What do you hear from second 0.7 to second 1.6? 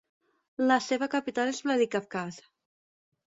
seva capital és